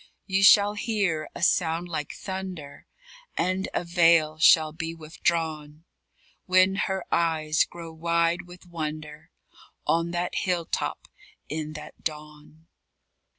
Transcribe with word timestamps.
_You 0.27 0.43
shall 0.43 0.73
hear 0.73 1.29
a 1.35 1.43
sound 1.43 1.87
like 1.87 2.13
thunder, 2.13 2.87
And 3.37 3.69
a 3.71 3.83
veil 3.83 4.39
shall 4.39 4.73
be 4.73 4.95
withdrawn, 4.95 5.85
When 6.47 6.73
her 6.73 7.05
eyes 7.11 7.65
grow 7.65 7.93
wide 7.93 8.47
with 8.47 8.65
wonder, 8.65 9.29
On 9.85 10.09
that 10.09 10.33
hill 10.33 10.65
top, 10.65 11.07
in 11.49 11.73
that 11.73 12.03
dawn. 12.03 12.65